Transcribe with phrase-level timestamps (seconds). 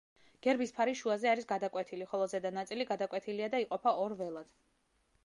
[0.45, 4.51] გერბის ფარი შუაზე არის გადაკვეთილი, ხოლო ზედა ნაწილი გადაკვეთილია და იყოფა ორ ველად.